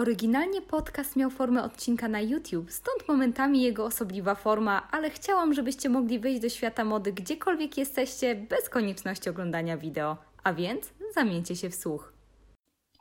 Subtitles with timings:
[0.00, 5.88] Oryginalnie podcast miał formę odcinka na YouTube, stąd momentami jego osobliwa forma, ale chciałam, żebyście
[5.88, 10.16] mogli wejść do świata mody gdziekolwiek jesteście, bez konieczności oglądania wideo.
[10.44, 12.12] A więc zamieńcie się w słuch.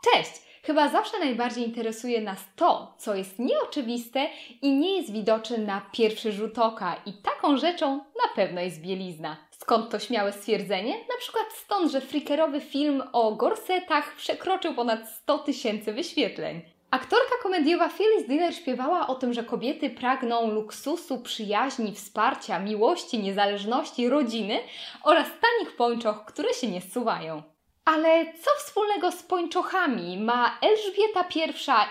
[0.04, 0.32] Cześć!
[0.64, 4.28] Chyba zawsze najbardziej interesuje nas to, co jest nieoczywiste
[4.62, 9.38] i nie jest widoczne na pierwszy rzut oka, i taką rzeczą na pewno jest bielizna.
[9.52, 10.94] Skąd to śmiałe stwierdzenie?
[10.94, 16.79] Na przykład stąd, że frikerowy film o gorsetach przekroczył ponad 100 tysięcy wyświetleń.
[16.92, 24.10] Aktorka komediowa Phyllis Diller śpiewała o tym, że kobiety pragną luksusu, przyjaźni, wsparcia, miłości, niezależności,
[24.10, 24.60] rodziny
[25.04, 27.44] oraz tanich pończoch, które się nie zsuwają.
[27.86, 31.26] Ale co wspólnego z pończochami ma Elżbieta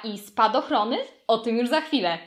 [0.05, 0.99] I i spadochrony?
[1.27, 2.19] O tym już za chwilę.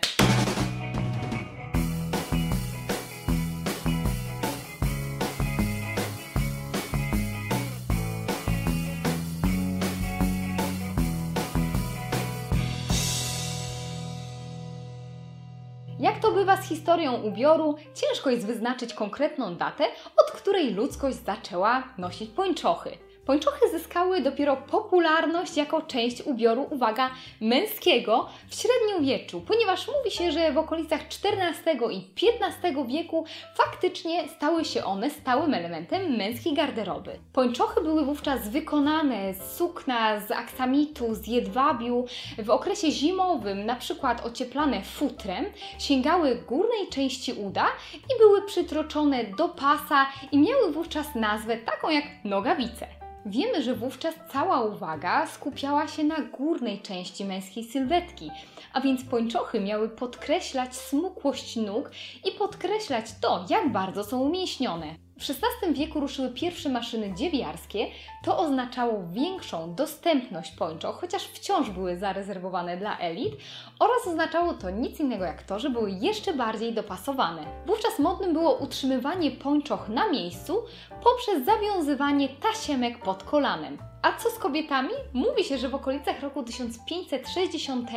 [16.41, 19.83] Bywa z historią ubioru, ciężko jest wyznaczyć konkretną datę,
[20.17, 22.97] od której ludzkość zaczęła nosić pończochy.
[23.31, 27.09] Pończochy zyskały dopiero popularność jako część ubioru, uwaga,
[27.41, 32.07] męskiego w średniowieczu, ponieważ mówi się, że w okolicach XIV i
[32.41, 37.19] XV wieku faktycznie stały się one stałym elementem męskiej garderoby.
[37.33, 42.05] Pończochy były wówczas wykonane z sukna, z aksamitu, z jedwabiu.
[42.37, 45.45] W okresie zimowym, na przykład ocieplane futrem,
[45.79, 47.67] sięgały górnej części uda
[48.15, 53.00] i były przytroczone do pasa i miały wówczas nazwę taką jak nogawice.
[53.25, 58.31] Wiemy, że wówczas cała uwaga skupiała się na górnej części męskiej sylwetki,
[58.73, 61.91] a więc pończochy miały podkreślać smukłość nóg
[62.25, 64.95] i podkreślać to, jak bardzo są umięśnione.
[65.21, 67.87] W XVI wieku ruszyły pierwsze maszyny dziewiarskie,
[68.23, 73.33] to oznaczało większą dostępność pończoch, chociaż wciąż były zarezerwowane dla elit,
[73.79, 77.45] oraz oznaczało to nic innego jak to, że były jeszcze bardziej dopasowane.
[77.65, 80.63] Wówczas modnym było utrzymywanie pończoch na miejscu
[81.03, 83.90] poprzez zawiązywanie tasiemek pod kolanem.
[84.01, 84.89] A co z kobietami?
[85.13, 87.89] Mówi się, że w okolicach roku 1560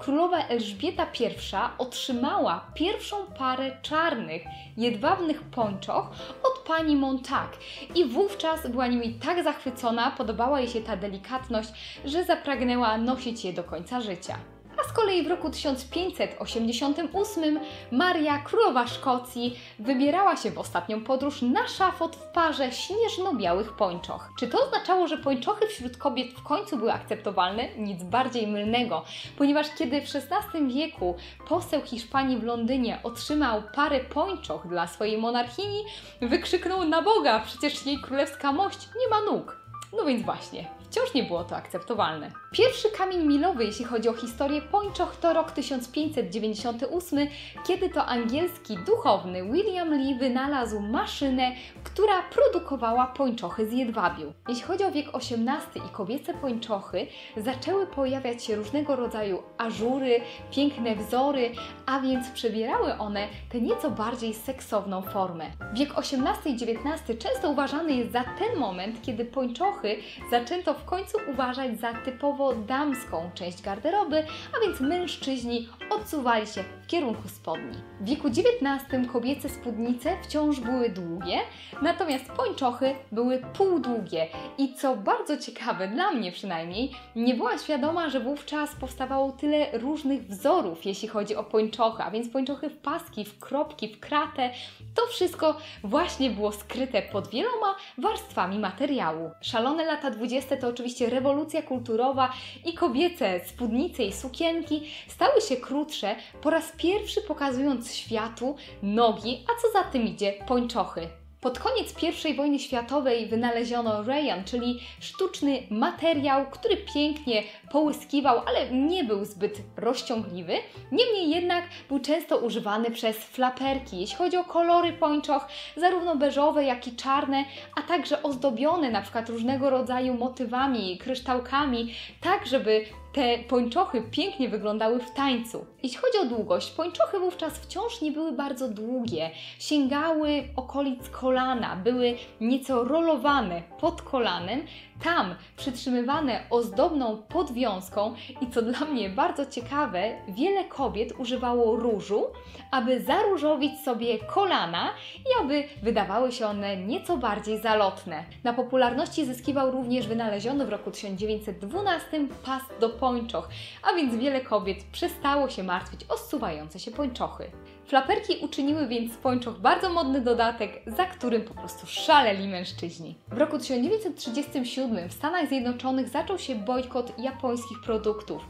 [0.00, 4.42] królowa Elżbieta I otrzymała pierwszą parę czarnych,
[4.76, 6.10] jedwabnych pończoch
[6.42, 7.56] od pani Montag
[7.94, 11.72] i wówczas była nimi tak zachwycona, podobała jej się ta delikatność,
[12.04, 14.38] że zapragnęła nosić je do końca życia.
[14.82, 17.60] A z kolei w roku 1588
[17.90, 24.30] Maria, królowa Szkocji, wybierała się w ostatnią podróż na szafot w parze śnieżno-białych pończoch.
[24.38, 27.68] Czy to oznaczało, że pończochy wśród kobiet w końcu były akceptowalne?
[27.76, 29.04] Nic bardziej mylnego,
[29.38, 31.16] ponieważ kiedy w XVI wieku
[31.48, 35.84] poseł Hiszpanii w Londynie otrzymał parę pończoch dla swojej monarchini,
[36.20, 39.56] wykrzyknął na Boga, przecież jej królewska mość nie ma nóg.
[39.96, 42.41] No więc właśnie, wciąż nie było to akceptowalne.
[42.52, 47.28] Pierwszy kamień milowy, jeśli chodzi o historię pończoch, to rok 1598,
[47.66, 51.52] kiedy to angielski duchowny William Lee wynalazł maszynę,
[51.84, 54.32] która produkowała pończochy z jedwabiu.
[54.48, 60.20] Jeśli chodzi o wiek XVIII i kobiece pończochy, zaczęły pojawiać się różnego rodzaju ażury,
[60.50, 61.50] piękne wzory,
[61.86, 65.46] a więc przebierały one tę nieco bardziej seksowną formę.
[65.74, 69.96] Wiek XVIII i XIX często uważany jest za ten moment, kiedy pończochy
[70.30, 74.26] zaczęto w końcu uważać za typowo damską część garderoby,
[74.56, 77.78] a więc mężczyźni odsuwali się kierunku spodni.
[78.00, 81.38] W wieku XIX kobiece spódnice wciąż były długie,
[81.82, 84.26] natomiast pończochy były półdługie
[84.58, 90.26] i co bardzo ciekawe dla mnie przynajmniej, nie byłam świadoma, że wówczas powstawało tyle różnych
[90.26, 94.50] wzorów, jeśli chodzi o pończochy, a więc pończochy w paski, w kropki, w kratę.
[94.94, 99.30] To wszystko właśnie było skryte pod wieloma warstwami materiału.
[99.40, 102.32] Szalone lata 20 to oczywiście rewolucja kulturowa
[102.64, 109.62] i kobiece spódnice i sukienki stały się krótsze, po raz pierwszy pokazując światu nogi, a
[109.62, 111.08] co za tym idzie pończochy.
[111.40, 111.94] Pod koniec
[112.24, 117.42] I wojny światowej wynaleziono rayon, czyli sztuczny materiał, który pięknie
[117.72, 120.52] połyskiwał, ale nie był zbyt rozciągliwy.
[120.92, 124.00] Niemniej jednak był często używany przez flaperki.
[124.00, 127.44] Jeśli chodzi o kolory pończoch, zarówno beżowe, jak i czarne,
[127.76, 134.98] a także ozdobione na przykład różnego rodzaju motywami, kryształkami, tak żeby te pończochy pięknie wyglądały
[135.00, 135.66] w tańcu.
[135.82, 142.14] Jeśli chodzi o długość, pończochy wówczas wciąż nie były bardzo długie, sięgały okolic kolana, były
[142.40, 144.60] nieco rolowane pod kolanem,
[145.02, 152.26] tam przytrzymywane ozdobną podwiązką i co dla mnie bardzo ciekawe, wiele kobiet używało różu,
[152.70, 158.24] aby zaróżowić sobie kolana i aby wydawały się one nieco bardziej zalotne.
[158.44, 163.48] Na popularności zyskiwał również wynaleziony w roku 1912 pas do pończoch,
[163.82, 167.50] a więc wiele kobiet przestało się martwić o zsuwające się pończochy.
[167.86, 173.14] Flaperki uczyniły więc z pończoch bardzo modny dodatek, za którym po prostu szaleli mężczyźni.
[173.28, 178.42] W roku 1937 w Stanach Zjednoczonych zaczął się bojkot japońskich produktów.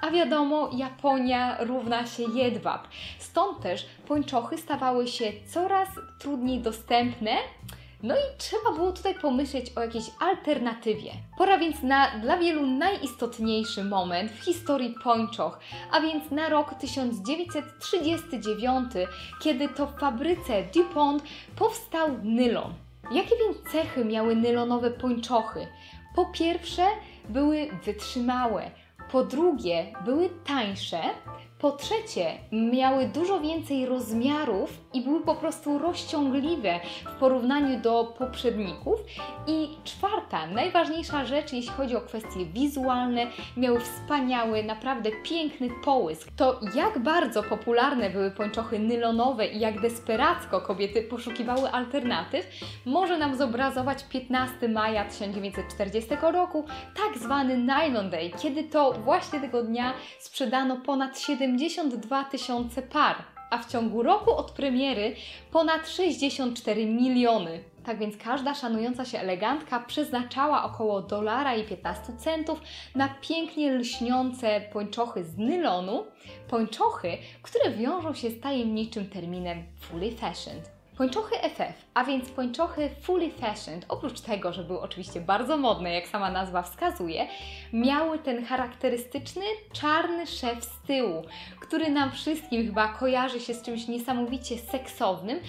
[0.00, 2.88] A wiadomo, Japonia równa się jedwab.
[3.18, 5.88] Stąd też pończochy stawały się coraz
[6.18, 7.30] trudniej dostępne,
[8.02, 11.12] no i trzeba było tutaj pomyśleć o jakiejś alternatywie.
[11.38, 15.60] Pora więc na dla wielu najistotniejszy moment w historii pończoch,
[15.92, 18.92] a więc na rok 1939,
[19.42, 21.22] kiedy to w fabryce DuPont
[21.56, 22.74] powstał nylon.
[23.12, 25.66] Jakie więc cechy miały nylonowe pończochy?
[26.16, 26.86] Po pierwsze,
[27.28, 28.70] były wytrzymałe.
[29.12, 31.00] Po drugie, były tańsze.
[31.60, 39.00] Po trzecie, miały dużo więcej rozmiarów i były po prostu rozciągliwe w porównaniu do poprzedników.
[39.46, 43.26] I czwarta, najważniejsza rzecz, jeśli chodzi o kwestie wizualne,
[43.56, 46.28] miały wspaniały, naprawdę piękny połysk.
[46.36, 52.46] To jak bardzo popularne były pończochy nylonowe i jak desperacko kobiety poszukiwały alternatyw,
[52.86, 56.64] może nam zobrazować 15 maja 1940 roku,
[56.96, 61.18] tak zwany Nylon Day, kiedy to właśnie tego dnia sprzedano ponad
[61.58, 63.16] 72 tysiące par
[63.50, 65.16] a w ciągu roku od premiery
[65.52, 67.60] ponad 64 miliony.
[67.84, 72.60] Tak więc każda szanująca się elegantka przeznaczała około dolara i 15 centów
[72.94, 76.06] na pięknie lśniące pończochy z nylonu,
[76.48, 80.79] pończochy, które wiążą się z tajemniczym terminem fully fashioned.
[81.00, 86.08] Pończochy FF, a więc pończochy fully fashioned, oprócz tego, że były oczywiście bardzo modne, jak
[86.08, 87.26] sama nazwa wskazuje,
[87.72, 89.42] miały ten charakterystyczny
[89.72, 91.22] czarny szef z tyłu,
[91.60, 95.40] który nam wszystkim chyba kojarzy się z czymś niesamowicie seksownym,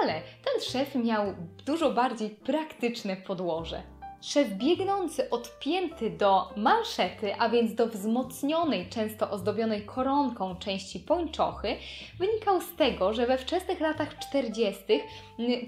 [0.00, 0.12] ale
[0.44, 1.34] ten szef miał
[1.66, 3.95] dużo bardziej praktyczne podłoże.
[4.20, 11.76] Szef biegnący odpięty do manszety, a więc do wzmocnionej, często ozdobionej koronką części pończochy,
[12.18, 14.82] wynikał z tego, że we wczesnych latach 40.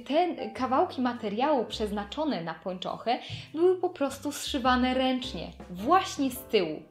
[0.06, 3.19] te kawałki materiału przeznaczone na pończochę
[3.55, 6.83] były po prostu zszywane ręcznie, właśnie z tyłu.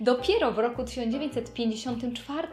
[0.00, 2.48] Dopiero w roku 1954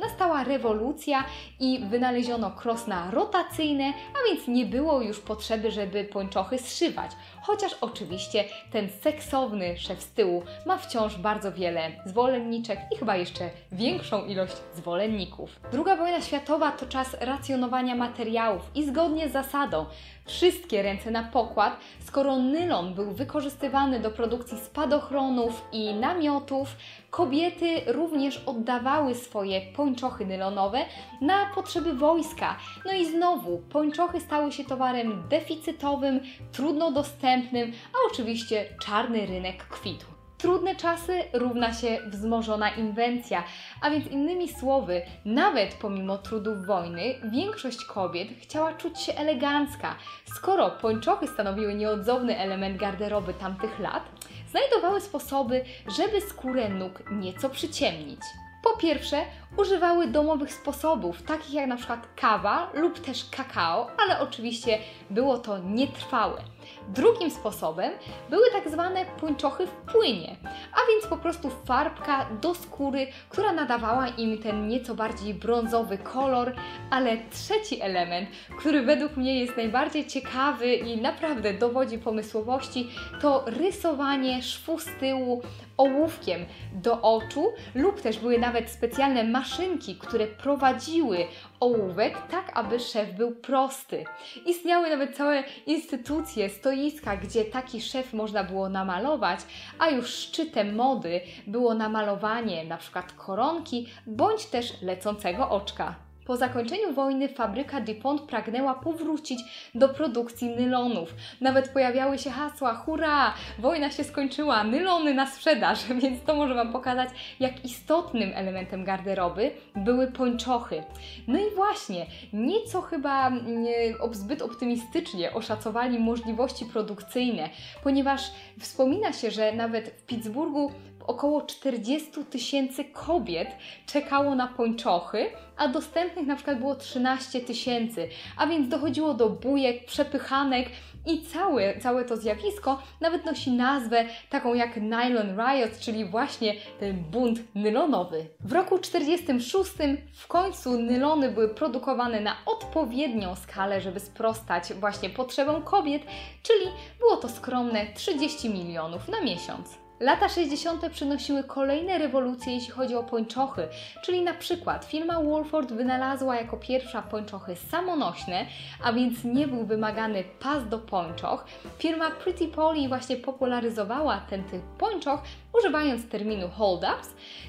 [0.00, 1.24] nastała rewolucja
[1.60, 7.10] i wynaleziono krosna rotacyjne, a więc nie było już potrzeby, żeby pończochy zszywać.
[7.42, 13.50] Chociaż oczywiście ten seksowny szef z tyłu ma wciąż bardzo wiele zwolenniczek i chyba jeszcze
[13.72, 15.60] większą ilość zwolenników.
[15.72, 19.86] Druga wojna światowa to czas racjonowania materiałów i zgodnie z zasadą
[20.24, 26.76] wszystkie ręce na pokład, skoro nylon był wykorzystywany do produkcji spadochronów i namiotów,
[27.10, 30.78] kobiety również oddawały swoje pończochy nylonowe
[31.20, 32.56] na potrzeby wojska.
[32.84, 36.20] No i znowu, pończochy stały się towarem deficytowym,
[36.52, 40.13] trudno dostępnym, a oczywiście czarny rynek kwitł.
[40.44, 43.44] Trudne czasy równa się wzmożona inwencja,
[43.80, 49.94] a więc innymi słowy, nawet pomimo trudów wojny, większość kobiet chciała czuć się elegancka.
[50.34, 54.02] Skoro pończochy stanowiły nieodzowny element garderoby tamtych lat,
[54.50, 55.64] znajdowały sposoby,
[55.96, 58.20] żeby skórę nóg nieco przyciemnić.
[58.64, 59.22] Po pierwsze,
[59.56, 64.78] używały domowych sposobów, takich jak na przykład kawa lub też kakao, ale oczywiście
[65.10, 66.42] było to nietrwałe.
[66.88, 67.92] Drugim sposobem
[68.30, 70.36] były tak zwane pończochy w płynie,
[70.72, 76.54] a więc po prostu farbka do skóry, która nadawała im ten nieco bardziej brązowy kolor,
[76.90, 82.88] ale trzeci element, który według mnie jest najbardziej ciekawy i naprawdę dowodzi pomysłowości,
[83.20, 85.42] to rysowanie szwu z tyłu
[85.76, 91.26] ołówkiem do oczu lub też były nawet specjalne maszynki, które prowadziły
[91.60, 94.04] ołówek tak, aby szef był prosty.
[94.46, 99.40] Istniały nawet całe instytucje, stoiska, gdzie taki szef można było namalować,
[99.78, 106.03] a już szczytem mody było namalowanie na przykład koronki bądź też lecącego oczka.
[106.24, 109.40] Po zakończeniu wojny fabryka DuPont pragnęła powrócić
[109.74, 111.14] do produkcji nylonów.
[111.40, 116.72] Nawet pojawiały się hasła: hurra, wojna się skończyła, nylony na sprzedaż, więc to może Wam
[116.72, 117.08] pokazać,
[117.40, 120.82] jak istotnym elementem garderoby były pończochy.
[121.28, 127.50] No i właśnie, nieco chyba nie, zbyt optymistycznie oszacowali możliwości produkcyjne,
[127.82, 130.72] ponieważ wspomina się, że nawet w Pittsburghu
[131.06, 133.48] około 40 tysięcy kobiet
[133.86, 139.84] czekało na pończochy, a dostępnych na przykład było 13 tysięcy, a więc dochodziło do bujek,
[139.84, 140.68] przepychanek
[141.06, 146.96] i całe, całe to zjawisko nawet nosi nazwę taką jak Nylon Riot, czyli właśnie ten
[146.96, 148.26] bunt nylonowy.
[148.40, 149.70] W roku 46
[150.14, 156.02] w końcu nylony były produkowane na odpowiednią skalę, żeby sprostać właśnie potrzebom kobiet,
[156.42, 156.66] czyli
[156.98, 159.83] było to skromne 30 milionów na miesiąc.
[160.00, 160.90] Lata 60.
[160.90, 163.68] przynosiły kolejne rewolucje, jeśli chodzi o pończochy,
[164.04, 168.46] czyli na przykład firma Wolford wynalazła jako pierwsza pończochy samonośne,
[168.82, 171.44] a więc nie był wymagany pas do pończoch.
[171.78, 175.22] Firma Pretty Polly właśnie popularyzowała ten typ pończoch,
[175.58, 177.08] używając terminu hold-ups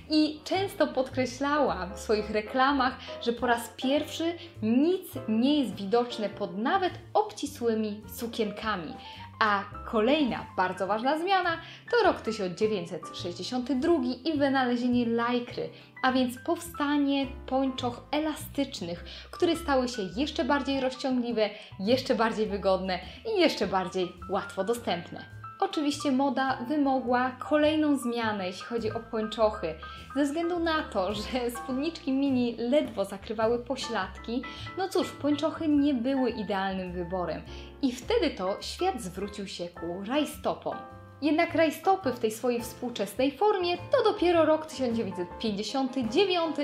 [0.10, 6.58] i często podkreślała w swoich reklamach, że po raz pierwszy nic nie jest widoczne pod
[6.58, 8.94] nawet obcisłymi sukienkami.
[9.40, 11.58] A kolejna bardzo ważna zmiana
[11.92, 13.94] to rok 1962
[14.26, 15.70] i wynalezienie lajkry,
[16.04, 21.50] a więc powstanie pończoch elastycznych, które stały się jeszcze bardziej rozciągliwe,
[21.80, 23.00] jeszcze bardziej wygodne
[23.36, 25.35] i jeszcze bardziej łatwo dostępne.
[25.60, 29.76] Oczywiście moda wymogła kolejną zmianę, jeśli chodzi o pończochy.
[30.16, 34.44] Ze względu na to, że spódniczki mini ledwo zakrywały pośladki,
[34.78, 37.42] no cóż, pończochy nie były idealnym wyborem.
[37.82, 40.76] I wtedy to świat zwrócił się ku rajstopom.
[41.22, 46.56] Jednak rajstopy w tej swojej współczesnej formie to dopiero rok 1959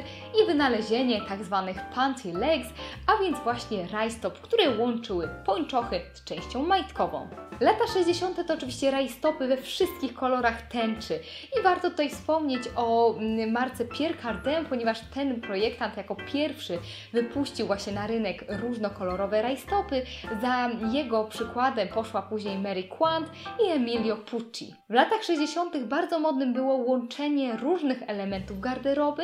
[0.43, 1.74] i wynalezienie tzw.
[1.75, 2.67] Tak panty legs,
[3.08, 7.27] a więc właśnie rajstop, które łączyły pończochy z częścią majtkową.
[7.60, 8.48] Lata 60.
[8.48, 11.20] to oczywiście rajstopy we wszystkich kolorach tęczy
[11.60, 16.79] i warto tutaj wspomnieć o mm, marce Pierre Cardin, ponieważ ten projektant jako pierwszy
[17.13, 20.05] wypuścił właśnie na rynek różnokolorowe rajstopy.
[20.41, 23.29] Za jego przykładem poszła później Mary Quant
[23.65, 24.50] i Emilio Pucci.
[24.89, 25.77] W latach 60.
[25.77, 29.24] bardzo modnym było łączenie różnych elementów garderoby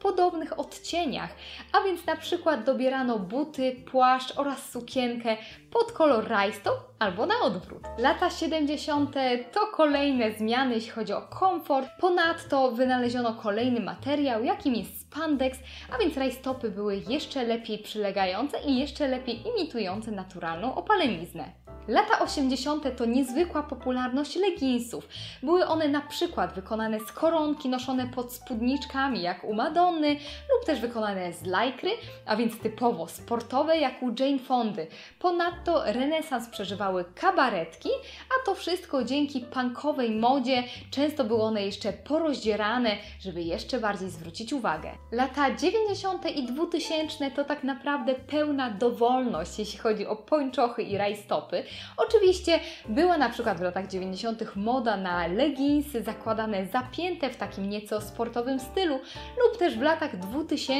[0.00, 1.30] podobnych odcieniach,
[1.72, 5.36] a więc na przykład dobierano buty, płaszcz oraz sukienkę
[5.70, 7.82] pod kolor rajstop albo na odwrót.
[7.98, 9.14] Lata 70.
[9.52, 11.88] to kolejne zmiany, jeśli chodzi o komfort.
[12.00, 15.58] Ponadto wynaleziono kolejny materiał, jakim jest spandex,
[15.94, 21.67] a więc rajstopy były jeszcze lepiej przylegające i jeszcze lepiej imitujące naturalną opaleniznę.
[21.88, 22.96] Lata 80.
[22.96, 25.08] to niezwykła popularność leginsów.
[25.42, 30.08] Były one na przykład wykonane z koronki noszone pod spódniczkami, jak u Madonny,
[30.52, 31.90] lub też wykonane z lajkry,
[32.26, 34.86] a więc typowo sportowe, jak u Jane Fondy.
[35.18, 37.88] Ponadto renesans przeżywały kabaretki,
[38.30, 40.64] a to wszystko dzięki punkowej modzie.
[40.90, 42.90] Często były one jeszcze porozdzierane,
[43.20, 44.90] żeby jeszcze bardziej zwrócić uwagę.
[45.12, 46.36] Lata 90.
[46.36, 51.64] i 2000 to tak naprawdę pełna dowolność, jeśli chodzi o pończochy i rajstopy.
[51.96, 54.56] Oczywiście była na przykład w latach 90.
[54.56, 59.00] moda na leginsy zakładane zapięte w takim nieco sportowym stylu,
[59.44, 60.78] lub też w latach 2000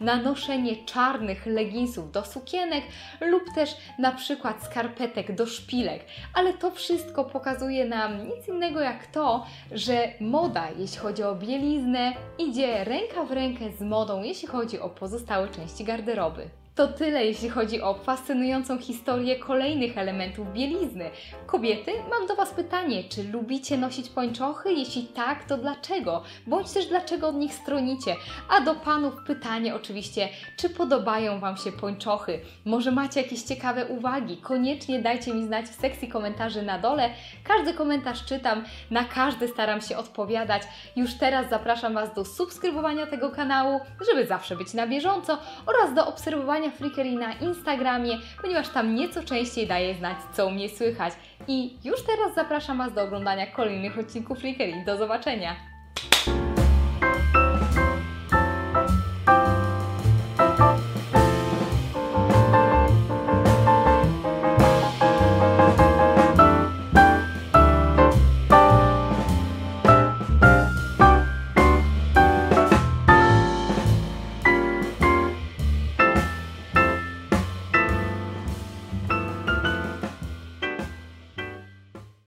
[0.00, 2.84] na noszenie czarnych leginsów do sukienek,
[3.20, 6.04] lub też na przykład skarpetek do szpilek.
[6.34, 12.12] Ale to wszystko pokazuje nam nic innego jak to, że moda, jeśli chodzi o bieliznę,
[12.38, 16.63] idzie ręka w rękę z modą, jeśli chodzi o pozostałe części garderoby.
[16.74, 21.10] To tyle, jeśli chodzi o fascynującą historię kolejnych elementów bielizny.
[21.46, 24.72] Kobiety, mam do Was pytanie, czy lubicie nosić pończochy?
[24.72, 26.22] Jeśli tak, to dlaczego?
[26.46, 28.16] Bądź też dlaczego od nich stronicie?
[28.48, 32.40] A do Panów pytanie oczywiście, czy podobają Wam się pończochy?
[32.64, 34.36] Może macie jakieś ciekawe uwagi?
[34.36, 37.10] Koniecznie dajcie mi znać w sekcji komentarzy na dole.
[37.44, 40.62] Każdy komentarz czytam, na każdy staram się odpowiadać.
[40.96, 46.06] Już teraz zapraszam Was do subskrybowania tego kanału, żeby zawsze być na bieżąco oraz do
[46.06, 51.12] obserwowania Ania na Instagramie, ponieważ tam nieco częściej daję znać, co mnie słychać.
[51.48, 54.72] I już teraz zapraszam Was do oglądania kolejnych odcinków Flickery.
[54.86, 55.56] Do zobaczenia!